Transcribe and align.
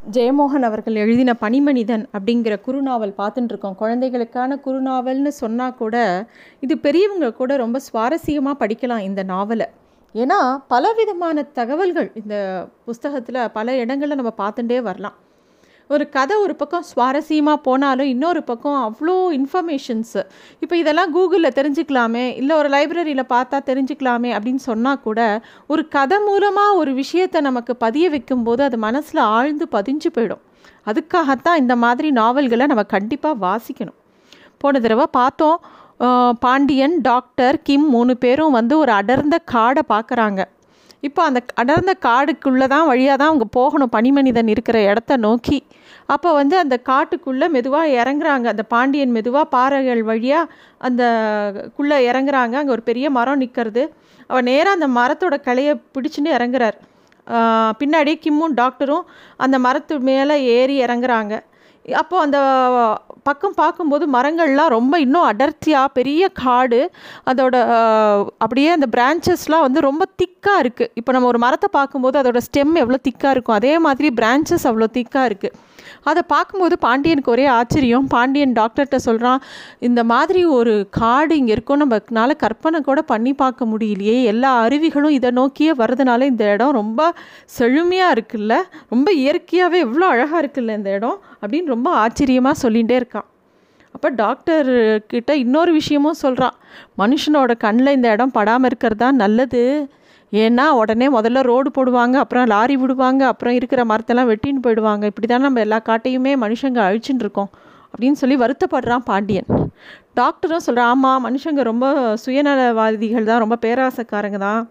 ஜெயமோகன் 0.00 0.62
அவர்கள் 0.62 0.94
எழுதின 0.94 1.30
பனிமனிதன் 1.40 2.04
அப்படிங்கிற 2.12 2.54
குறுநாவல் 2.66 3.12
பார்த்துட்டு 3.18 3.52
இருக்கோம் 3.52 3.76
குழந்தைகளுக்கான 3.76 4.56
குறுநாவல்னு 4.64 5.28
சொன்னால் 5.28 5.74
கூட 5.74 6.26
இது 6.60 6.78
பெரியவங்க 6.78 7.32
கூட 7.32 7.56
ரொம்ப 7.56 7.80
சுவாரஸ்யமாக 7.92 8.60
படிக்கலாம் 8.62 8.98
இந்த 8.98 9.22
நாவலை. 9.22 9.66
ஏன்னா 10.14 10.58
பலவிதமான 10.66 11.42
தகவல்கள் 11.42 12.10
இந்த 12.14 12.36
புஸ்தகத்தில் 12.84 13.50
பல 13.52 13.76
இடங்களில் 13.76 14.20
நம்ம 14.22 14.32
பார்த்துட்டே 14.38 14.82
வரலாம். 14.82 15.16
ஒரு 15.94 16.04
கதை 16.16 16.34
ஒரு 16.42 16.54
பக்கம் 16.58 16.84
சுவாரஸ்யமாக 16.88 17.58
போனாலும் 17.66 18.08
இன்னொரு 18.12 18.40
பக்கம் 18.50 18.76
அவ்வளோ 18.88 19.14
இன்ஃபர்மேஷன்ஸு 19.38 20.20
இப்போ 20.62 20.74
இதெல்லாம் 20.80 21.10
கூகுளில் 21.16 21.56
தெரிஞ்சுக்கலாமே 21.56 22.22
இல்லை 22.40 22.54
ஒரு 22.60 22.68
லைப்ரரியில் 22.74 23.22
பார்த்தா 23.32 23.58
தெரிஞ்சுக்கலாமே 23.70 24.30
அப்படின்னு 24.36 24.62
சொன்னால் 24.68 25.00
கூட 25.06 25.20
ஒரு 25.72 25.84
கதை 25.96 26.18
மூலமாக 26.26 26.76
ஒரு 26.82 26.92
விஷயத்தை 27.00 27.40
நமக்கு 27.48 27.74
பதிய 27.84 28.10
வைக்கும்போது 28.14 28.62
அது 28.68 28.78
மனசில் 28.86 29.22
ஆழ்ந்து 29.38 29.66
பதிஞ்சு 29.74 30.10
போயிடும். 30.18 30.42
அதுக்காகத்தான் 30.90 31.60
இந்த 31.62 31.74
மாதிரி 31.84 32.10
நாவல்களை 32.20 32.68
நம்ம 32.72 32.84
கண்டிப்பாக 32.94 33.40
வாசிக்கணும். 33.46 33.98
போன 34.62 34.80
தடவை 34.86 35.08
பார்த்தோம் 35.18 35.58
பாண்டியன் 36.44 36.96
டாக்டர் 37.10 37.56
கிம் 37.68 37.90
மூணு 37.96 38.12
பேரும் 38.24 38.56
வந்து 38.58 38.74
ஒரு 38.84 38.92
அடர்ந்த 39.00 39.36
காடை 39.54 39.84
பார்க்குறாங்க. 39.92 40.40
இப்போ 41.08 41.20
அந்த 41.26 41.40
அடர்ந்த 41.60 41.92
காடுக்குள்ளே 42.06 42.66
தான் 42.72 42.88
வழியாக 42.92 43.16
தான் 43.20 43.30
அவங்க 43.32 43.46
போகணும். 43.58 43.92
பனிமனிதன் 43.96 44.50
இருக்கிற 44.54 44.78
இடத்த 44.90 45.16
நோக்கி 45.26 45.58
அப்போ 46.14 46.28
வந்து 46.40 46.56
அந்த 46.62 46.76
காட்டுக்குள்ளே 46.90 47.46
மெதுவாக 47.56 47.94
இறங்குறாங்க. 48.00 48.46
அந்த 48.54 48.64
பாண்டியன் 48.74 49.14
மெதுவாக 49.16 49.46
பாறைகள் 49.56 50.02
வழியாக 50.10 50.52
அந்த 50.88 51.02
குள்ளே 51.76 51.98
இறங்குறாங்க. 52.10 52.54
அங்கே 52.60 52.74
ஒரு 52.76 52.84
பெரிய 52.90 53.06
மரம் 53.18 53.42
நிற்கிறது 53.42 53.84
அவர் 54.30 54.48
நேராக 54.50 54.78
அந்த 54.78 54.88
மரத்தோட 54.98 55.36
கிளையை 55.46 55.74
பிடிச்சின்னு 55.94 56.36
இறங்குறார். 56.38 56.78
பின்னாடி 57.80 58.12
கிம்மும் 58.24 58.56
டாக்டரும் 58.60 59.06
அந்த 59.44 59.56
மரத்து 59.66 59.94
மேலே 60.10 60.36
ஏறி 60.56 60.76
இறங்குறாங்க. 60.84 61.34
அப்போது 61.84 62.22
அந்த 62.24 62.38
பக்கம் 63.28 63.56
பார்க்கும்போது 63.60 64.04
மரங்கள்லாம் 64.14 64.74
ரொம்ப 64.74 64.94
இன்னும் 65.04 65.26
அடர்த்தியாக 65.30 65.94
பெரிய 65.98 66.22
காடு. 66.42 66.80
அதோட 67.30 67.56
அப்படியே 68.44 68.70
அந்த 68.76 68.86
பிரான்ச்சஸ்லாம் 68.96 69.64
வந்து 69.66 69.80
ரொம்ப 69.88 70.04
திக்காக 70.22 70.62
இருக்குது 70.64 70.92
இப்போ 71.00 71.12
நம்ம 71.16 71.28
ஒரு 71.32 71.40
மரத்தை 71.46 71.68
பார்க்கும்போது 71.78 72.18
அதோட 72.22 72.40
ஸ்டெம் 72.48 72.74
எவ்வளோ 72.82 73.00
திக்காக 73.08 73.34
இருக்கும். 73.36 73.58
அதே 73.60 73.74
மாதிரி 73.86 74.10
பிரான்ச்சஸ் 74.20 74.68
அவ்வளோ 74.70 74.88
திக்காக 74.98 75.28
இருக்குது 75.32 75.56
அதை 76.04 76.22
பார்க்கும்போது 76.26 76.78
பாண்டியனுக்கு 76.78 77.30
ஒரே 77.30 77.46
ஆச்சரியம். 77.46 78.06
பாண்டியன் 78.06 78.54
டாக்டர்கிட்ட 78.60 78.96
சொல்கிறான் 78.96 79.40
இந்த 79.78 80.04
மாதிரி 80.04 80.44
ஒரு 80.44 80.88
காடு 80.90 81.36
இங்கே 81.36 81.52
இருக்கும் 81.52 81.82
நம்மனால 81.82 82.36
கற்பனை 82.36 82.80
கூட 82.80 83.02
பண்ணி 83.02 83.32
பார்க்க 83.34 83.70
முடியலையே. 83.72 84.22
எல்லா 84.22 84.52
அருவிகளும் 84.64 85.16
இதை 85.18 85.30
நோக்கியே 85.30 85.72
வர்றதுனால 85.72 86.22
இந்த 86.22 86.52
இடம் 86.52 86.78
ரொம்ப 86.80 87.12
செழுமையாக 87.58 88.14
இருக்குல்ல? 88.16 88.56
ரொம்ப 88.88 89.12
இயற்கையாகவே 89.12 89.78
எவ்வளோ 89.78 90.06
அழகாக 90.06 90.42
இருக்குல்ல 90.42 90.76
இந்த 90.80 90.90
இடம்? 90.90 91.18
அப்படின்னு 91.42 91.74
ரொம்ப 91.76 91.90
ஆச்சரியமாக 92.04 92.68
சொல்லிகிட்டே 92.68 92.96
இருக்கான். 93.02 93.28
அப்போ 93.94 94.08
டாக்டர் 94.08 94.68
கிட்ட 95.06 95.36
இன்னொரு 95.36 95.72
விஷயமும் 95.72 96.20
சொல்கிறான் 96.24 96.56
மனுஷனோட 96.98 97.52
கண்ணில் 97.58 97.96
இந்த 97.96 98.08
இடம் 98.10 98.30
படாமல் 98.30 98.68
இருக்கிறது 98.70 99.00
தான் 99.04 99.16
நல்லது. 99.16 99.62
ஏன்னா 100.32 100.64
உடனே 100.70 101.06
முதல்ல 101.08 101.40
ரோடு 101.40 101.70
போடுவாங்க 101.76 102.14
அப்புறம் 102.14 102.46
லாரி 102.46 102.76
விடுவாங்க 102.76 103.26
அப்புறம் 103.26 103.54
இருக்கிற 103.54 103.84
மரத்தெல்லாம் 103.84 104.28
வெட்டின்னு 104.32 104.64
போயிடுவாங்க. 104.66 105.04
இப்படி 105.04 105.26
தான் 105.26 105.40
நம்ம 105.40 105.60
எல்லா 105.60 105.80
காட்டையுமே 105.88 106.32
மனுஷங்க 106.44 106.80
அழிச்சுட்டு 106.88 107.24
இருக்கோம் 107.26 107.50
அப்படின்னு 107.92 108.12
சொல்லி 108.12 108.36
வருத்தப்படுறான் 108.36 109.04
பாண்டியன். 109.04 109.48
டாக்டரும் 110.20 110.64
சொல்கிறான் 110.66 110.90
ஆமாம் 110.92 111.24
மனுஷங்க 111.26 111.62
ரொம்ப 111.62 112.16
சுயநலவாதிகள் 112.24 113.28
தான் 113.30 113.38
ரொம்ப 113.38 113.58
பேராசக்காரங்க 113.64 114.38
தான். 114.38 114.70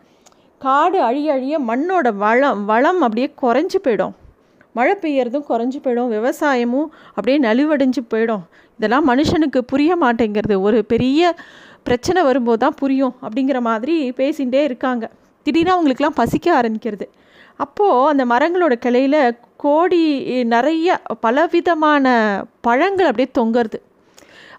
காடு 0.58 1.02
அழிய 1.02 1.34
அழிய 1.34 1.60
மண்ணோட 1.60 2.16
வளம் 2.16 2.66
வளம் 2.66 3.02
அப்படியே 3.02 3.34
குறைஞ்சு 3.42 3.80
போயிடும். 3.86 4.14
மழை 4.72 4.96
பெய்யறதும் 5.04 5.46
குறைஞ்சி 5.52 5.80
போயிடும். 5.84 6.10
விவசாயமும் 6.16 6.90
அப்படியே 7.16 7.40
நலிவடைஞ்சு 7.48 8.02
போயிடும். 8.14 8.44
இதெல்லாம் 8.80 9.08
மனுஷனுக்கு 9.10 9.58
புரிய 9.58 9.96
மாட்டேங்கிறது. 9.96 10.62
ஒரு 10.62 10.86
பெரிய 10.86 11.34
பிரச்சனை 11.84 12.24
வரும்போது 12.24 12.58
தான் 12.58 12.78
புரியும். 12.82 13.16
அப்படிங்கிற 13.22 13.60
மாதிரி 13.60 14.12
பேசிகிட்டே 14.12 14.64
இருக்காங்க. 14.64 15.06
திடீர்னு 15.50 15.76
அவங்களுக்குலாம் 15.76 16.20
பசிக்க 16.22 16.48
ஆரம்பிக்கிறது. 16.62 17.06
அப்போது 17.64 18.08
அந்த 18.12 18.24
மரங்களோட 18.32 18.74
கிளையில் 18.84 19.22
கோடி 19.64 20.02
நிறைய 20.52 20.98
பலவிதமான 21.26 22.14
பழங்கள் 22.68 23.10
அப்படியே 23.10 23.30
தொங்குறது. 23.38 23.80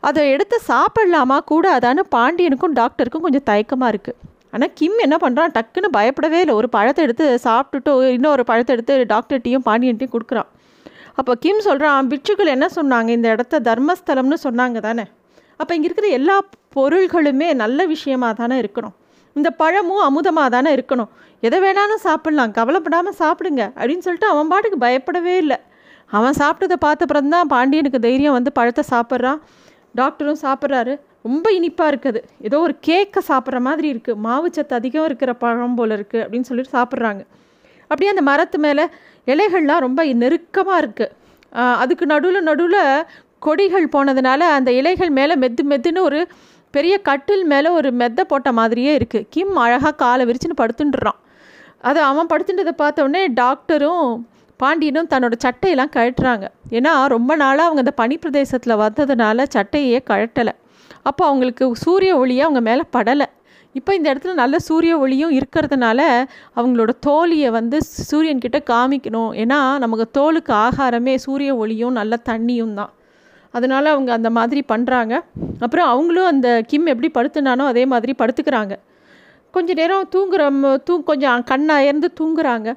அதை 0.09 0.23
எடுத்து 0.35 0.57
சாப்பிடலாமா? 0.73 1.37
கூடாதான்னு 1.51 2.03
பாண்டியனுக்கும் 2.17 2.77
டாக்டருக்கும் 2.81 3.25
கொஞ்சம் 3.27 3.47
தயக்கமாக 3.51 3.93
இருக்குது 3.93 4.19
ஆனால் 4.55 4.73
கிம் 4.79 5.01
என்ன 5.07 5.17
பண்ணுறான் 5.25 5.55
டக்குன்னு 5.57 5.89
பயப்படவே 5.97 6.39
இல்லை. 6.45 6.55
ஒரு 6.61 6.69
பழத்தை 6.77 7.01
எடுத்து 7.07 7.27
சாப்பிட்டுட்டு 7.47 7.93
இன்னொரு 8.17 8.45
பழத்தை 8.51 8.75
எடுத்து 8.77 8.95
டாக்டர்கிட்டையும் 9.15 9.67
பாண்டியன்ட்டையும் 9.69 10.15
கொடுக்குறான். 10.17 10.49
அப்போ 11.21 11.33
கிம் 11.45 11.67
சொல்கிறான் 11.69 12.09
பிட்சுக்கள் 12.13 12.55
என்ன 12.57 12.69
சொன்னாங்க? 12.79 13.11
இந்த 13.19 13.29
இடத்த 13.35 13.61
தர்மஸ்தலம்னு 13.69 14.39
சொன்னாங்க 14.47 14.81
தானே? 14.89 15.05
அப்போ 15.61 15.73
இங்கே 15.77 15.89
இருக்கிற 15.89 16.11
எல்லா 16.21 16.37
பொருள்களுமே 16.77 17.49
நல்ல 17.63 17.87
விஷயமாக 17.95 18.35
தானே 18.41 18.57
இருக்கணும். 18.63 18.97
இந்த 19.39 19.49
பழமும் 19.61 20.05
அமுதமாக 20.09 20.49
தானே 20.57 20.71
இருக்கணும். 20.77 21.11
எதை 21.47 21.59
வேணாலும் 21.65 22.03
சாப்பிட்லாம். 22.07 22.55
கவலைப்படாமல் 22.59 23.19
சாப்பிடுங்க 23.23 23.63
அப்படின்னு 23.79 24.05
சொல்லிட்டு 24.07 24.29
அவன் 24.33 24.51
பாட்டுக்கு 24.53 24.79
பயப்படவே 24.87 25.35
இல்லை. 25.43 25.59
அவன் 26.19 26.37
சாப்பிட்டதை 26.43 26.77
பார்த்தப்புறம் 26.87 27.33
தான் 27.35 27.51
பாண்டியனுக்கு 27.55 28.01
தைரியம் 28.07 28.37
வந்து 28.39 28.53
பழத்தை 28.59 28.85
சாப்பிட்றான். 28.95 29.39
டாக்டரும் 30.01 30.41
சாப்பிட்றாரு. 30.47 30.95
ரொம்ப 31.29 31.47
இனிப்பாக 31.59 31.91
இருக்குது. 31.93 32.21
ஏதோ 32.47 32.59
ஒரு 32.67 32.75
கேக்கை 32.87 33.21
சாப்பிட்ற 33.31 33.59
மாதிரி 33.69 33.89
இருக்குது 33.95 34.21
மாவுச்சத்து 34.27 34.75
அதிகம் 34.81 35.07
இருக்கிற 35.09 35.31
பழம் 35.43 35.77
போல் 35.79 35.95
இருக்குது 35.99 36.23
அப்படின்னு 36.25 36.49
சொல்லிட்டு 36.51 36.75
சாப்பிட்றாங்க. 36.79 37.23
அப்படியே 37.91 38.11
அந்த 38.15 38.23
மரத்து 38.31 38.59
மேலே 38.67 38.85
இலைகள்லாம் 39.33 39.83
ரொம்ப 39.87 40.01
நெருக்கமாக 40.23 40.83
இருக்குது 40.83 41.17
அதுக்கு 41.83 42.05
நடுவில் 42.13 42.47
நடுவில் 42.49 42.83
கொடிகள் 43.47 43.87
போனதுனால 43.95 44.41
அந்த 44.57 44.71
இலைகள் 44.81 45.13
மேலே 45.19 45.35
மெத்து 45.43 45.63
மெத்துன்னு 45.71 46.03
ஒரு 46.09 46.21
பெரிய 46.75 46.95
கட்டில் 47.09 47.45
மேலே 47.53 47.69
ஒரு 47.79 47.89
மெத்தை 48.01 48.25
போட்ட 48.25 48.51
மாதிரியே 48.59 48.93
இருக்குது 48.99 49.27
கிம் 49.35 49.57
அழகாக 49.65 49.95
காலை 50.03 50.25
விரிச்சுன்னு 50.29 50.61
படுத்துட்டுறான் 50.63 51.19
அது 51.89 52.01
அவன் 52.11 52.31
படுத்துட்டதை 52.33 52.75
பார்த்த 52.83 53.07
உடனே 53.07 53.23
டாக்டரும் 53.41 54.11
பாண்டியனும் 54.61 55.11
தன்னோட 55.13 55.35
சட்டையெல்லாம் 55.45 55.93
கழட்டுறாங்க. 55.97 56.47
ஏன்னா 56.79 56.93
ரொம்ப 57.13 57.33
நாளாக 57.43 57.69
அவங்க 57.69 57.83
அந்த 57.85 57.95
பனி 58.01 58.17
பிரதேசத்தில் 58.23 58.81
வந்ததுனால 58.85 59.47
சட்டையே 59.55 59.99
கழட்டலை. 60.11 60.55
அப்போ 61.03 61.23
அவங்களுக்கு 61.27 61.65
சூரிய 61.85 62.13
ஒளியே 62.23 62.43
அவங்க 62.47 62.61
மேலே 62.69 62.85
படலை. 62.97 63.27
இப்போ 63.79 63.91
இந்த 63.95 64.07
இடத்துல 64.13 64.33
நல்ல 64.35 64.57
சூரிய 64.69 64.93
ஒளியும் 64.99 65.35
இருக்கிறதுனால 65.39 66.01
அவங்களோட 66.59 66.93
தோலியை 67.07 67.51
வந்து 67.59 67.79
சூரியன்கிட்ட 68.11 68.59
காமிக்கணும். 68.73 69.33
ஏன்னா 69.43 69.59
நமக்கு 69.79 70.07
தோலுக்கு 70.19 70.53
ஆகாரமே 70.67 71.15
சூரிய 71.27 71.51
ஒளியும் 71.63 71.99
நல்ல 72.01 72.17
தண்ணியும் 72.31 72.75
தான். 72.75 72.93
அதனால் 73.55 73.93
அவங்க 73.95 74.11
அந்த 74.19 74.31
மாதிரி 74.39 74.61
பண்ணுறாங்க 74.73 75.15
அப்புறம் 75.65 75.89
அவங்களும் 75.93 76.29
அந்த 76.33 76.49
கிம் 76.71 76.91
எப்படி 76.93 77.11
படுத்துனானோ 77.17 77.65
அதே 77.73 77.85
மாதிரி 77.93 78.13
படுத்துக்கிறாங்க. 78.21 78.75
கொஞ்ச 79.55 79.71
நேரம் 79.81 80.09
தூங்குற 80.15 80.43
தூ 80.89 80.95
கொஞ்சம் 81.11 81.45
கண் 81.51 81.69
அயர்ந்து 81.77 82.09
தூங்குறாங்க. 82.21 82.69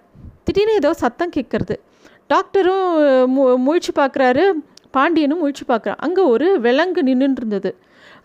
திடீர்னு 0.46 0.80
ஏதோ 0.82 0.92
சத்தம் 1.04 1.34
கேட்குறது 1.36 1.76
டாக்டரும் 2.34 2.88
மு 3.36 3.44
முழிச்சு 3.66 3.92
பார்க்குறாரு 4.02 4.44
பாண்டியனும் 4.96 5.42
முழிச்சு 5.44 5.66
பார்க்குறான் 5.72 6.02
அங்கே 6.06 6.24
ஒரு 6.34 6.48
விலங்கு 6.66 7.02
நின்றுட்டு 7.10 7.42
இருந்தது. 7.44 7.72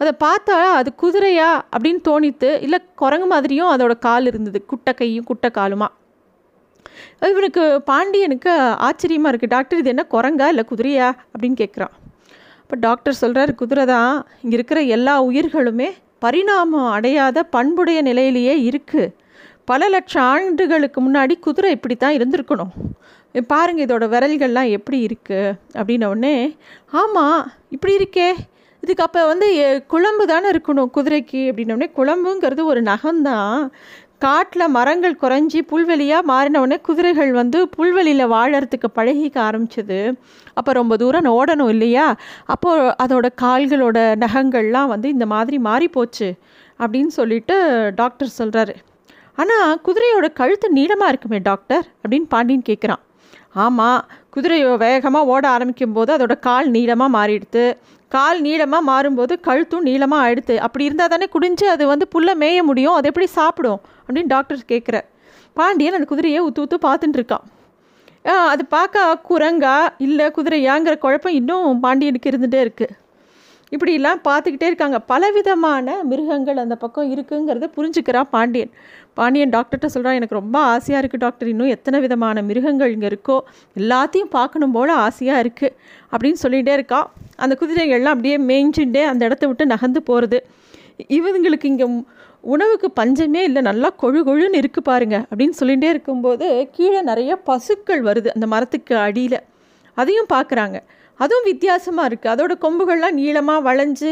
அதை 0.01 0.13
பார்த்தா 0.25 0.57
அது 0.81 0.91
குதிரையா 1.03 1.51
அப்படின்னு 1.75 2.01
தோணித்து 2.09 2.51
இல்லை 2.65 2.79
குரங்கு 3.03 3.29
மாதிரியும் 3.33 3.71
அதோட 3.75 3.95
கால் 4.07 4.29
இருந்தது. 4.33 4.59
குட்டை 4.73 4.93
கையும் 5.01 5.29
குட்டை 5.31 5.51
காலுமா. 5.59 5.89
இவனுக்கு 7.31 7.63
பாண்டியனுக்கு 7.91 8.53
ஆச்சரியமாக 8.89 9.31
இருக்குது 9.33 9.55
டாக்டர் 9.57 9.81
இது 9.83 9.93
என்ன 9.95 10.05
குரங்கா 10.15 10.47
இல்லை 10.53 10.65
குதிரையா 10.71 11.09
அப்படின்னு 11.33 11.59
கேட்குறான் 11.63 11.95
இப்போ 12.71 12.81
டாக்டர் 12.81 13.15
சொல்கிறார் 13.15 13.55
குதிரை 13.55 13.87
தான் 13.87 14.27
இங்கே 14.43 14.55
இருக்கிற 14.55 14.83
எல்லா 14.83 15.25
உயிர்களுமே 15.25 15.91
பரிணாமம் 16.19 16.91
அடையாத 16.91 17.43
பண்புடைய 17.43 18.03
நிலையிலேயே 18.03 18.71
இருக்குது 18.71 19.15
பல 19.65 19.89
லட்சம் 19.89 20.23
ஆண்டுகளுக்கு 20.25 21.11
முன்னாடி 21.11 21.39
குதிரை 21.41 21.71
இப்படி 21.71 21.97
தான் 21.97 22.17
இருந்திருக்கணும் 22.17 22.73
பாருங்கள் 23.49 23.87
இதோட 23.87 24.09
விரல்கள்லாம் 24.09 24.71
எப்படி 24.71 25.07
இருக்குது 25.07 25.57
அப்படின்ன 25.75 26.51
ஆமாம் 26.91 27.53
இப்படி 27.69 27.97
இருக்கே. 27.97 28.35
இதுக்கு 28.81 29.03
அப்போ 29.03 29.27
வந்து 29.27 29.55
எ- 29.55 29.83
குழம்பு 29.87 30.27
தானே 30.27 30.51
இருக்கணும் 30.51 30.91
குதிரைக்கு 30.97 31.51
அப்படின்ன 31.51 31.91
குழம்புங்கிறது 31.97 32.65
ஒரு 32.65 32.83
நகம்தான். 32.83 33.71
காட்டில் 34.21 34.65
மரங்கள் 34.69 35.21
குறைஞ்சி 35.23 35.61
புல்வெளியாக 35.71 36.29
மாறினவுடனே 36.31 36.77
குதிரைகள் 36.81 37.33
வந்து 37.33 37.69
புல்வெளியில் 37.69 38.33
வாழறதுக்கு 38.33 38.89
பழகிக்க 38.95 39.37
ஆரம்பிச்சது. 39.43 39.99
அப்போ 40.55 40.73
ரொம்ப 40.73 40.97
தூரம் 40.97 41.25
ஓடணும் 41.25 41.69
இல்லையா? 41.69 42.07
அப்போது 42.45 42.95
அதோட 43.05 43.27
கால்களோட 43.43 43.99
நகங்கள்லாம் 44.25 44.87
வந்து 44.87 45.09
இந்த 45.09 45.27
மாதிரி 45.27 45.59
மாறி 45.59 45.89
போச்சு 45.89 46.29
அப்படின்னு 46.81 47.07
சொல்லிட்டு 47.07 47.57
டாக்டர் 47.95 48.37
சொல்கிறாரு 48.39 48.75
ஆனால் 49.35 49.79
குதிரையோட 49.87 50.33
கழுத்து 50.33 50.69
நீளமாக 50.73 51.09
இருக்குமே 51.09 51.39
டாக்டர் 51.39 51.85
அப்படின்னு 52.03 52.29
பாண்டியன் 52.29 52.69
கேட்குறான் 52.69 53.03
ஆமாம் 53.53 54.01
குதிரை 54.39 54.59
வேகமாக 54.85 55.31
ஓட 55.35 55.45
ஆரம்பிக்கும் 55.57 55.95
போது 55.99 56.11
அதோட 56.17 56.35
கால் 56.49 56.69
நீளமாக 56.75 57.11
மாறிடுது 57.19 57.65
கால் 58.15 58.39
நீளமாக 58.47 58.83
மாறும்போது 58.91 59.35
கழுத்தும் 59.47 59.87
நீளமாக 59.89 60.25
ஆயிடுது 60.25 60.55
அப்படி 60.67 60.85
இருந்தால் 60.89 61.13
தானே 61.13 61.27
குடிஞ்சு 61.35 61.67
அது 61.73 61.85
வந்து 61.93 62.07
புல்லை 62.15 62.35
மேய 62.43 62.59
முடியும். 62.69 62.97
அது 62.99 63.09
எப்படி 63.11 63.27
சாப்பிடும்? 63.39 63.81
அப்படின்னு 64.07 64.31
டாக்டர் 64.35 64.69
கேட்குற 64.73 64.99
பாண்டியன் 65.59 65.97
அந்த 65.99 66.09
குதிரையை 66.13 66.41
உத்து 66.49 66.63
ஊற்று 66.65 66.79
பார்த்துட்டு 66.87 67.19
இருக்கான். 67.19 67.45
அது 68.53 68.63
பார்க்க 68.77 69.21
குரங்கா? 69.31 69.75
இல்லை 70.07 70.27
குதிரையாங்கிற 70.37 70.95
குழப்பம் 71.05 71.37
இன்னும் 71.41 71.81
பாண்டியனுக்கு 71.85 72.31
இருந்துகிட்டே 72.33 72.61
இருக்குது 72.67 72.95
இப்படிலாம் 73.75 74.21
பார்த்துக்கிட்டே 74.29 74.69
இருக்காங்க. 74.71 74.99
பலவிதமான 75.11 75.97
மிருகங்கள் 76.11 76.61
அந்த 76.65 76.77
பக்கம் 76.85 77.11
இருக்குங்கிறத 77.15 77.67
புரிஞ்சுக்கிறான் 77.77 78.29
பாண்டியன். 78.35 78.73
பாண்டியன் 79.19 79.53
டாக்டர்கிட்ட 79.55 79.89
சொல்கிறான் 79.95 80.19
எனக்கு 80.19 80.39
ரொம்ப 80.41 80.57
ஆசையாக 80.75 81.01
இருக்குது 81.03 81.23
டாக்டர் 81.25 81.49
இன்னும் 81.53 81.73
எத்தனை 81.77 81.99
விதமான 82.05 82.43
மிருகங்கள் 82.51 82.93
இங்கே 82.95 83.09
இருக்கோ 83.13 83.37
எல்லாத்தையும் 83.81 84.31
பார்க்கணும் 84.37 84.75
போல் 84.77 84.93
ஆசையாக 85.07 85.43
இருக்குது 85.45 85.75
அப்படின்னு 86.13 86.41
சொல்லிகிட்டே 86.45 86.75
இருக்கான் 86.79 87.09
அந்த 87.45 87.55
குதிரைகள்லாம் 87.63 88.17
அப்படியே 88.17 88.37
மேய்ஞ்சுட்டே 88.51 89.03
அந்த 89.13 89.23
இடத்த 89.29 89.47
விட்டு 89.51 89.67
நகர்ந்து 89.75 90.03
போகிறது 90.11 90.41
இவங்களுக்கு 91.19 91.67
இங்கே 91.73 91.89
உணவுக்கு 92.55 92.89
பஞ்சமே 92.99 93.41
இல்லை. 93.49 93.61
நல்லா 93.69 93.89
கொழு 94.03 94.21
கொழுன்னு 94.29 94.61
இருக்குது 94.61 94.89
பாருங்க. 94.89 95.17
அப்படின்னு 95.31 95.57
சொல்லிகிட்டே 95.61 95.89
இருக்கும்போது 95.95 96.47
கீழே 96.77 97.01
நிறைய 97.11 97.33
பசுக்கள் 97.49 98.03
வருது. 98.09 98.29
அந்த 98.37 98.47
மரத்துக்கு 98.53 98.95
அடியில். 99.07 99.39
அதையும் 100.01 100.31
பார்க்குறாங்க. 100.35 100.79
அதுவும் 101.25 101.49
வித்தியாசமாக 101.51 102.09
இருக்குது 102.11 102.33
அதோட 102.35 102.55
கொம்புகள்லாம் 102.65 103.19
நீளமாக 103.21 103.65
வளைஞ்சு 103.69 104.11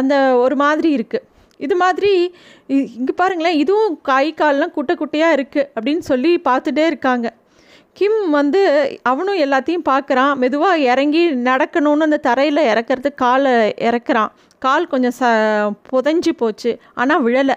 அந்த 0.00 0.14
ஒரு 0.44 0.56
மாதிரி 0.64 0.90
இருக்குது 0.98 1.26
இது 1.64 1.74
மாதிரி 1.82 2.12
இங்கே 3.00 3.12
பாருங்களேன் 3.20 3.58
இதுவும் 3.62 3.94
கை 4.08 4.24
கால்லாம் 4.40 4.72
குட்டை 4.76 4.94
குட்டையாக 4.96 5.36
இருக்குது 5.36 5.68
அப்படின்னு 5.76 6.02
சொல்லி 6.10 6.32
பார்த்துட்டே 6.48 6.84
இருக்காங்க. 6.90 7.26
கிம் 7.98 8.18
வந்து 8.38 8.60
அவனும் 9.10 9.38
எல்லாத்தையும் 9.44 9.86
பார்க்குறான். 9.92 10.32
மெதுவாக 10.42 10.82
இறங்கி 10.92 11.22
நடக்கணும்னு 11.50 12.06
அந்த 12.08 12.18
தரையில் 12.28 12.68
இறக்கிறது 12.72 13.10
காலை 13.22 13.54
இறக்குறான். 13.88 14.32
கால் 14.66 14.90
கொஞ்சம் 14.92 15.16
ச 15.20 15.30
புதஞ்சி 15.92 16.32
போச்சு. 16.42 16.72
ஆனால் 17.00 17.24
விழலை. 17.26 17.56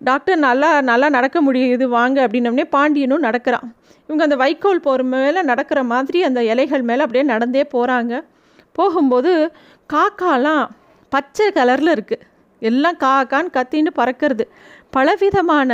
டாக்டர் 0.00 0.38
நல்லா 0.46 0.68
நல்லா 0.88 1.08
நடக்க 1.16 1.38
முடியுது 1.46 1.86
வாங்க 1.96 2.18
அப்படின்னம்னே 2.26 2.64
பாண்டியனும் 2.74 3.24
நடக்கிறான். 3.28 3.66
இவங்க 4.08 4.22
அந்த 4.26 4.36
வைக்கோல் 4.42 4.84
போகிற 4.86 5.06
மேலே 5.14 5.40
நடக்கிற 5.50 5.80
மாதிரி 5.92 6.18
அந்த 6.28 6.40
இலைகள் 6.52 6.84
மேலே 6.90 7.04
அப்படியே 7.04 7.24
நடந்தே 7.32 7.64
போகிறாங்க 7.74 8.20
போகும்போது 8.78 9.32
காக்காலாம் 9.94 10.64
பச்சை 11.12 11.46
கலரில் 11.58 11.94
இருக்குது 11.96 12.26
எல்லாம் 12.62 12.98
காக்கான்னு 13.06 13.54
கத்தின்னு 13.56 13.90
பறக்கிறது. 14.00 14.44
பலவிதமான 14.96 15.72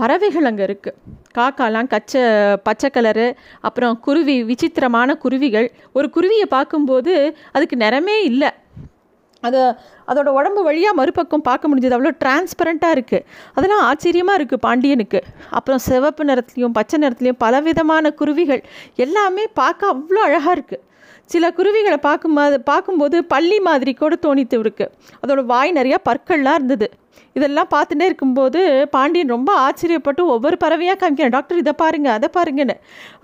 பறவைகள் 0.00 0.48
அங்கே 0.48 0.64
இருக்குது 0.68 0.98
காக்காலாம் 1.38 1.88
கச்சை 1.92 2.22
பச்சை 2.66 2.88
கலரு 2.94 3.26
அப்புறம் 3.66 3.94
குருவி 4.06 4.34
விசித்திரமான 4.50 5.14
குருவிகள். 5.24 5.68
ஒரு 5.98 6.06
குருவியை 6.16 6.46
பார்க்கும்போது 6.56 7.14
அதுக்கு 7.52 7.76
நிறமே 7.84 8.16
இல்லை. 8.30 8.50
அதை 9.46 9.62
அதோட 10.10 10.28
உடம்பு 10.38 10.60
வழியாக 10.68 10.98
மறுபக்கம் 11.00 11.44
பார்க்க 11.48 11.70
முடிஞ்சது. 11.70 11.96
அவ்வளோ 11.96 12.12
டிரான்ஸ்பரண்ட்டாக 12.22 12.96
இருக்குது 12.96 13.24
அதெல்லாம் 13.56 13.84
ஆச்சரியமாக 13.88 14.38
இருக்குது 14.40 14.64
பாண்டியனுக்கு. 14.66 15.20
அப்புறம் 15.58 15.82
சிவப்பு 15.88 16.24
நிறத்துலையும் 16.30 16.76
பச்சை 16.78 16.98
நிறத்துலையும் 17.04 17.40
பலவிதமான 17.44 18.12
குருவிகள் 18.20 18.62
எல்லாமே 19.06 19.44
பார்க்க 19.60 19.92
அவ்வளோ 19.94 20.22
அழகாக 20.28 20.54
இருக்குது 20.58 20.84
சில 21.32 21.44
குருவிகளை 21.58 21.98
பார்க்கும் 22.06 22.38
பார்க்கும்போது 22.70 23.16
பள்ளி 23.32 23.58
மாதிரி 23.66 23.92
கூட 24.00 24.14
தோணித்து 24.24 24.56
இருக்கு. 24.62 24.86
அதோட 25.22 25.40
வாய் 25.52 25.70
நிறையா 25.78 25.98
பற்கள்லாம் 26.08 26.58
இருந்தது. 26.60 26.86
இதெல்லாம் 27.36 27.70
பார்த்துட்டே 27.74 28.06
இருக்கும்போது 28.10 28.60
பாண்டியன் 28.94 29.34
ரொம்ப 29.34 29.50
ஆச்சரியப்பட்டு 29.66 30.22
ஒவ்வொரு 30.34 30.56
பறவையாக 30.64 30.98
காமிக்கிறான். 31.00 31.34
டாக்டர் 31.36 31.60
இதை 31.62 31.74
பாருங்க 31.82 32.08
அதை 32.16 32.28
பாருங்கன்னு. 32.36 32.76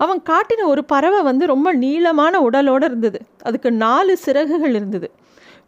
அவன் 0.03 0.21
காட்டின 0.29 0.67
ஒரு 0.73 0.83
பறவை 0.93 1.21
வந்து 1.29 1.45
ரொம்ப 1.53 1.73
நீளமான 1.83 2.41
உடலோடு 2.47 2.87
இருந்தது. 2.91 3.21
அதுக்கு 3.49 3.71
நாலு 3.85 4.15
சிறகுகள் 4.25 4.75
இருந்தது. 4.79 5.09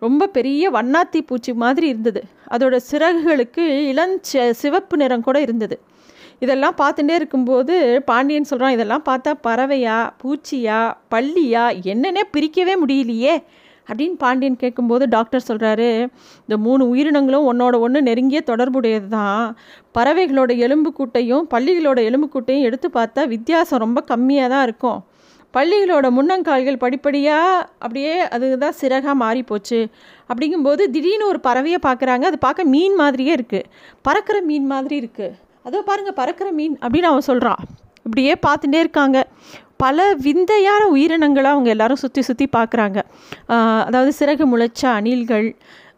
ரொம்ப 0.01 0.27
பெரிய 0.27 0.71
வண்ணாத்தி 0.71 1.21
பூச்சி 1.25 1.53
மாதிரி 1.53 1.87
இருந்தது. 1.87 2.21
அதோட 2.51 2.75
சிறகுகளுக்கு 2.91 3.63
இளஞ்ச 3.91 4.51
சிவப்பு 4.51 4.97
நிறம் 4.97 5.21
கூட 5.21 5.39
இருந்தது. 5.41 5.77
இதெல்லாம் 6.39 6.75
பார்த்துட்டே 6.81 7.15
இருக்கும்போது 7.19 7.75
பாண்டியன் 8.05 8.49
சொல்கிறான் 8.51 8.71
இதெல்லாம் 8.71 9.03
பார்த்தா 9.09 9.31
பறவையா 9.47 9.97
பூச்சியா 10.21 10.77
பள்ளியா 11.13 11.63
என்னன்னே 11.93 12.23
பிரிக்கவே 12.35 12.75
முடியலையே? 12.83 13.33
அப்படின்னு 13.87 14.17
பாண்டியன் 14.17 14.55
கேட்கும்போது 14.55 15.07
டாக்டர் 15.07 15.45
சொல்கிறாரு 15.47 15.87
இந்த 16.41 16.55
மூணு 16.57 16.83
உயிரினங்களும் 16.89 17.47
ஒன்றோட 17.51 17.75
ஒன்று 17.79 17.99
நெருங்கிய 18.01 18.41
தொடர்புடையது 18.41 19.07
தான் 19.07 19.55
பறவைகளோட 19.97 20.57
எலும்பு 20.57 20.89
கூட்டையும் 20.97 21.45
பள்ளிகளோட 21.53 21.99
எலும்பு 22.09 22.29
கூட்டையும் 22.33 22.65
எடுத்து 22.69 22.89
பார்த்தா 22.93 23.27
வித்தியாசம் 23.27 23.83
ரொம்ப 23.85 24.03
கம்மியாக 24.11 24.49
தான் 24.49 24.63
இருக்கும். 24.63 24.99
பள்ளிகளோட 25.53 26.07
முன்னங்கால்கள் 26.17 26.81
படிப்படியாக 26.83 27.65
அப்படியே 27.83 28.13
அதுதான் 28.35 28.79
சிறகாக 28.81 29.15
மாறி 29.23 29.41
போச்சு. 29.51 29.79
அப்படிங்கும்போது 30.31 30.83
திடீர்னு 30.95 31.29
ஒரு 31.31 31.39
பறவையை 31.47 31.79
பார்க்குறாங்க. 31.87 32.23
அது 32.31 32.37
பார்க்க 32.47 32.71
மீன் 32.73 32.97
மாதிரியே 33.01 33.33
இருக்குது 33.37 33.69
பறக்கிற 34.07 34.39
மீன் 34.49 34.67
மாதிரி 34.73 34.97
இருக்குது 35.03 35.35
அதோ 35.67 35.79
பாருங்கள் 35.89 36.17
பறக்கிற 36.21 36.49
மீன் 36.59 36.75
அப்படின்னு 36.83 37.09
அவன் 37.11 37.27
சொல்கிறான் 37.29 37.61
இப்படியே 38.05 38.35
பார்த்துட்டே 38.45 38.79
இருக்காங்க. 38.83 39.17
பல 39.83 40.05
விந்தையான 40.25 40.83
உயிரினங்களை 40.93 41.49
அவங்க 41.55 41.69
எல்லாரும் 41.75 42.01
சுற்றி 42.03 42.21
சுற்றி 42.29 42.45
பார்க்குறாங்க. 42.55 42.99
அதாவது 43.87 44.11
சிறகு 44.19 44.45
முளைச்ச 44.53 44.81
அணில்கள் 44.99 45.47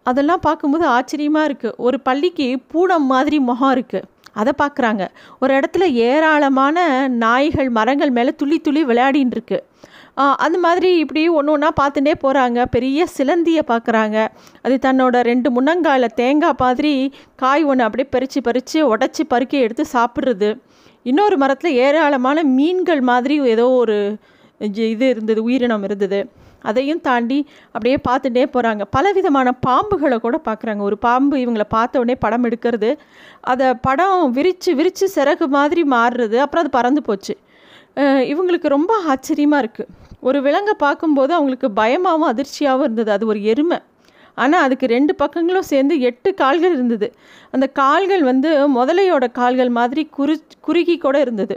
அதெல்லாம் 0.10 0.44
பார்க்கும்போது 0.48 0.86
ஆச்சரியமாக 0.96 1.48
இருக்குது 1.50 1.78
ஒரு 1.88 1.98
பள்ளிக்கு 2.08 2.48
பூனம் 2.72 3.08
மாதிரி 3.14 3.38
முகம் 3.50 3.74
இருக்குது 3.76 4.08
அதை 4.40 4.54
பார்க்குறாங்க. 4.62 5.04
ஒரு 5.42 5.54
இடத்துல 5.60 5.86
ஏராளமான 6.10 6.86
நாய்கள் 7.24 7.70
மரங்கள் 7.78 8.16
மேலே 8.18 8.34
துளி 8.42 8.58
துளி 8.68 8.84
விளையாடின்னு 8.86 9.36
இருக்கு. 9.38 9.60
அந்த 10.46 10.58
மாதிரி 10.66 10.90
இப்படி 11.04 11.22
ஒன்று 11.40 11.52
ஒன்றா 11.52 11.70
பார்த்துட்டே 11.80 12.14
போகிறாங்க 12.24 12.62
பெரிய 12.76 13.06
சிலந்தியை 13.18 13.62
பார்க்குறாங்க. 13.72 14.18
அது 14.66 14.76
தன்னோட 14.86 15.22
ரெண்டு 15.30 15.50
முன்னங்கால 15.56 16.10
தேங்காய் 16.22 16.60
மாதிரி 16.64 16.94
காய் 17.44 17.64
ஒன்று 17.72 17.86
அப்படியே 17.88 18.10
பறித்து 18.16 18.42
பறித்து 18.48 18.80
உடச்சி 18.96 19.24
பருக்கி 19.34 19.58
எடுத்து 19.66 19.86
சாப்பிட்றது. 19.96 20.50
இன்னொரு 21.12 21.38
மரத்தில் 21.44 21.78
ஏராளமான 21.86 22.44
மீன்கள் 22.58 23.02
மாதிரி 23.12 23.38
ஏதோ 23.54 23.68
ஒரு 23.82 23.98
இது 24.92 25.08
இருந்தது 25.14 25.42
உயிரினம் 25.44 25.84
இருந்தது. 25.88 26.20
அதையும் 26.70 27.02
தாண்டி 27.08 27.40
அப்படியே 27.74 27.98
பார்த்துட்டே 28.08 28.44
போகிறாங்க 28.56 28.84
பலவிதமான 28.96 29.54
பாம்புகளை 29.68 30.18
கூட 30.26 30.38
பார்க்குறாங்க. 30.48 30.82
ஒரு 30.90 30.98
பாம்பு 31.06 31.36
இவங்களை 31.44 31.68
பார்த்த 31.76 32.02
உடனே 32.04 32.16
படம் 32.26 32.46
எடுக்கிறது 32.50 32.92
அதை 33.52 33.68
படம் 33.88 34.20
விரித்து 34.38 34.72
விரித்து 34.80 35.08
சிறகு 35.16 35.48
மாதிரி 35.58 35.84
மாறுறது 35.96 36.38
அப்புறம் 36.46 36.64
அது 36.66 36.74
பறந்து 36.80 37.04
போச்சு. 37.10 37.36
இவங்களுக்கு 38.34 38.68
ரொம்ப 38.78 38.92
ஆச்சரியமாக 39.14 39.64
இருக்குது 39.64 39.90
ஒரு 40.30 40.40
விலங்கை 40.46 40.76
பார்க்கும்போது 40.86 41.32
அவங்களுக்கு 41.38 41.68
பயமாகவும் 41.80 42.30
அதிர்ச்சியாகவும் 42.32 42.86
இருந்தது. 42.88 43.10
அது 43.16 43.26
ஒரு 43.32 43.40
எருமை. 43.52 43.80
ஆனால் 44.42 44.64
அதுக்கு 44.66 44.86
ரெண்டு 44.96 45.14
பக்கங்களும் 45.22 45.70
சேர்ந்து 45.72 45.96
எட்டு 46.10 46.30
கால்கள் 46.42 46.76
இருந்தது. 46.78 47.08
அந்த 47.54 47.66
கால்கள் 47.80 48.24
வந்து 48.30 48.50
முதலையோட 48.78 49.26
கால்கள் 49.40 49.72
மாதிரி 49.80 50.04
குறு 50.18 50.36
குறுகி 50.68 50.96
கூட 51.06 51.16
இருந்தது. 51.26 51.56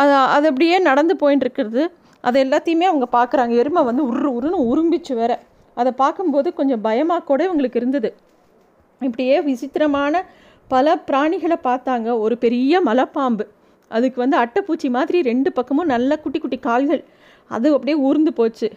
அது 0.00 0.12
அது 0.36 0.46
அப்படியே 0.50 0.76
நடந்து 0.88 1.14
போயின்னு 1.22 1.44
இருக்கிறது 1.46 1.82
அதை 2.26 2.38
எல்லாத்தையுமே 2.44 2.86
அவங்க 2.90 3.06
பார்க்குறாங்க. 3.16 3.52
எருமை 3.62 3.82
வந்து 3.88 4.02
உரு 4.10 4.30
உருன்னு 4.36 4.60
உரும்பிச்சு 4.70 5.14
வேற. 5.14 5.32
அதை 5.76 5.90
பார்க்கும்போது 6.02 6.48
கொஞ்சம் 6.54 6.80
பயமாக 6.80 7.22
கூட 7.30 7.40
இவங்களுக்கு 7.48 7.80
இருந்தது. 7.82 8.10
இப்படியே 9.00 9.36
விசித்திரமான 9.48 10.24
பல 10.70 10.94
பிராணிகளை 11.08 11.56
பார்த்தாங்க. 11.68 12.08
ஒரு 12.18 12.34
பெரிய 12.44 12.80
மலைப்பாம்பு. 12.84 13.44
அதுக்கு 13.90 14.18
வந்து 14.24 14.36
அட்டைப்பூச்சி 14.42 14.88
மாதிரி 14.90 15.18
ரெண்டு 15.22 15.52
பக்கமும் 15.52 15.90
நல்ல 15.94 16.18
குட்டி 16.18 16.38
குட்டி 16.38 16.58
கால்கள். 16.58 17.02
அது 17.50 17.68
அப்படியே 17.72 17.96
ஊர்ந்து 18.08 18.32
போச்சு. 18.32 18.68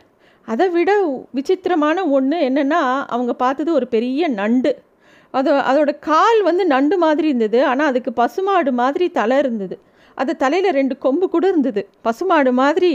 அதை 0.47 0.65
விட 0.69 0.91
விசித்திரமான 1.31 2.03
ஒன்று 2.17 2.37
என்னென்னா 2.49 2.81
அவங்க 3.15 3.33
பார்த்தது 3.43 3.69
ஒரு 3.73 3.87
பெரிய 3.95 4.27
நண்டு. 4.39 4.71
அதோ 5.33 5.53
அதோட 5.69 5.91
கால் 6.09 6.39
வந்து 6.43 6.63
நண்டு 6.65 6.95
மாதிரி 6.97 7.27
இருந்தது. 7.27 7.59
ஆனால் 7.63 7.87
அதுக்கு 7.87 8.11
பசுமாடு 8.13 8.71
மாதிரி 8.81 9.05
தலை 9.19 9.37
இருந்தது. 9.37 9.75
அது 10.21 10.31
தலையில் 10.43 10.75
ரெண்டு 10.79 10.95
கொம்பு 10.97 11.25
கூட 11.29 11.45
இருந்தது. 11.47 11.81
பசுமாடு 12.05 12.51
மாதிரி 12.61 12.91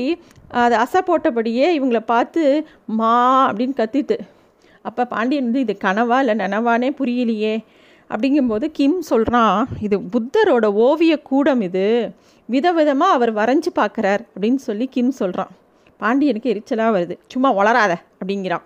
அது 0.62 0.74
அசை 0.84 1.00
போட்டபடியே 1.08 1.66
இவங்களை 1.78 2.02
பார்த்து 2.12 2.42
மா 3.00 3.14
அப்படின்னு 3.48 3.78
கத்திட்டு 3.80 4.18
அப்போ 4.88 5.02
பாண்டியன் 5.12 5.46
வந்து 5.46 5.60
இது 5.64 5.74
கனவா 5.84 6.16
இல்லை 6.22 6.34
நனவானே 6.42 6.88
புரியலையே? 7.00 7.54
அப்படிங்கும்போது 8.10 8.66
கிம் 8.78 8.96
சொல்கிறான் 9.10 9.58
இது 9.86 9.96
புத்தரோட 10.14 10.66
ஓவிய 10.86 11.14
கூடம் 11.28 11.62
இது. 11.66 11.86
விதவிதமாக 12.48 13.16
அவர் 13.16 13.32
வரைஞ்சி 13.38 13.70
பார்க்குறார். 13.78 14.22
அப்படின்னு 14.34 14.60
சொல்லி 14.68 14.86
கிம் 14.94 15.12
சொல்கிறான் 15.20 15.52
பாண்டியனுக்கு 16.00 16.52
எரிச்சலாக 16.54 16.94
வருது. 16.96 17.14
சும்மா 17.32 17.50
வளராத 17.58 17.92
அப்படிங்கிறான். 18.20 18.64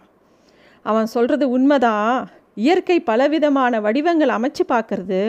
அவன் 0.87 1.13
சொல்கிறது 1.15 1.45
உண்மைதான். 1.57 2.11
இயற்கை 2.65 2.99
பலவிதமான 3.11 3.81
வடிவங்கள் 3.87 4.35
அமைச்சு 4.37 4.65
பார்க்கறது. 4.73 5.21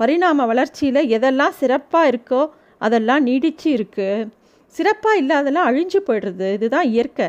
பரிணாம 0.00 0.46
வளர்ச்சியில் 0.52 1.02
எதெல்லாம் 1.16 1.58
சிறப்பாக 1.60 2.10
இருக்கோ 2.12 2.42
அதெல்லாம் 2.80 3.26
நீடிச்சு 3.26 3.68
இருக்குது 3.76 4.28
சிறப்பாக 4.74 5.20
இல்லாதெல்லாம் 5.22 5.68
அழிஞ்சு 5.70 5.98
போயிடுறது. 6.06 6.48
இதுதான் 6.56 6.88
இயற்கை. 6.94 7.28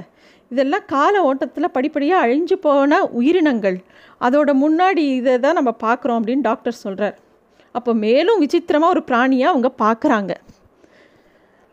இதெல்லாம் 0.51 0.85
கால 0.93 1.21
ஓட்டத்தில் 1.29 1.73
படிப்படியாக 1.75 2.23
அழிஞ்சு 2.25 2.55
போன 2.65 2.99
உயிரினங்கள். 3.19 3.77
அதோட 4.25 4.49
முன்னாடி 4.63 5.03
இதை 5.19 5.33
தான் 5.45 5.57
நம்ம 5.59 5.71
பார்க்குறோம் 5.85 6.19
அப்படின்னு 6.19 6.47
டாக்டர் 6.49 6.81
சொல்கிறார் 6.83 7.17
அப்போ 7.77 7.91
மேலும் 8.05 8.41
விசித்திரமாக 8.43 8.93
ஒரு 8.95 9.01
பிராணியாக 9.09 9.53
அவங்க 9.53 9.69
பார்க்குறாங்க. 9.83 10.33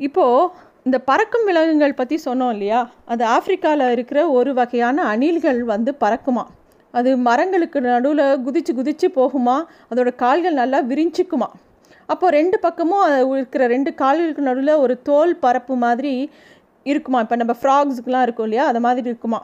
இப்போது 0.07 0.51
இந்த 0.87 0.99
பறக்கும் 1.11 1.47
விலங்குகள் 1.49 1.99
பற்றி 2.01 2.17
சொன்னோம் 2.25 2.53
இல்லையா? 2.55 2.81
அது 3.13 3.23
ஆப்பிரிக்காவில் 3.35 3.93
இருக்கிற 3.97 4.19
ஒரு 4.39 4.51
வகையான 4.55 5.05
அணில்கள் 5.13 5.61
வந்து 5.75 5.91
பறக்குமா? 6.03 6.45
அது 6.95 7.11
மரங்களுக்கு 7.29 7.79
நடுவில் 7.81 8.25
குதிச்சு 8.47 8.73
குதிச்சு 8.81 9.09
போகுமா? 9.21 9.57
அதோட 9.91 10.11
கால்கள் 10.23 10.61
நல்லா 10.63 10.81
விரிஞ்சிக்குமா? 10.91 11.49
அப்போது 12.07 12.35
ரெண்டு 12.37 12.59
பக்கமும் 12.59 13.35
இருக்கிற 13.37 13.67
ரெண்டு 13.67 13.95
கால்களுக்கு 13.95 14.49
நடுவில் 14.49 14.81
ஒரு 14.85 15.03
தோல் 15.03 15.33
பரப்பு 15.39 15.75
மாதிரி 15.85 16.31
இருக்குமா? 16.87 17.21
இப்போ 17.21 17.37
நம்ம 17.37 17.57
ஃப்ராக்ஸுக்கெலாம் 17.61 18.23
இருக்கும் 18.23 18.45
இல்லையா? 18.45 18.67
அது 18.67 18.81
மாதிரி 18.81 19.07
இருக்குமா? 19.13 19.41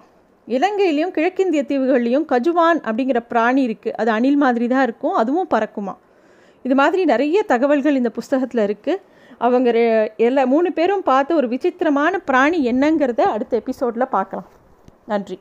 இலங்கையிலையும் 0.48 1.14
கிழக்கிந்திய 1.16 1.62
தீவுகள்லேயும் 1.70 2.26
கஜுவான் 2.32 2.80
அப்படிங்கிற 2.88 3.20
பிராணி 3.32 3.62
இருக்குது 3.68 3.96
அது 4.00 4.10
அணில் 4.10 4.40
மாதிரி 4.44 4.66
தான் 4.74 4.82
இருக்கும். 4.82 5.14
அதுவும் 5.14 5.50
பறக்குமா? 5.54 5.94
இது 6.62 6.74
மாதிரி 6.74 7.04
நிறைய 7.04 7.42
தகவல்கள் 7.52 7.98
இந்த 8.00 8.10
புஸ்தகத்தில் 8.18 8.66
இருக்குது 8.68 9.02
அவங்க 9.46 9.70
எல்லா 10.28 10.42
மூணு 10.54 10.70
பேரும் 10.72 11.06
பார்த்து 11.10 11.38
ஒரு 11.40 11.48
விசித்திரமான 11.48 12.20
பிராணி 12.30 12.58
என்னங்கிறத 12.72 13.22
அடுத்த 13.34 13.62
எபிசோடில் 13.62 14.12
பார்க்கலாம். 14.16 14.48
நன்றி. 15.06 15.38